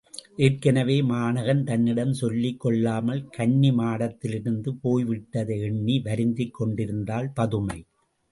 [0.35, 7.79] ஏற்கெனவே மாணகன் தன்னிடம் சொல்லிக் கொள்ளாமல் கன்னிமாடத்திலிருந்து போய் விட்டதை எண்ணி வருந்திக் கொண்டிருந்தாள் பதுமை.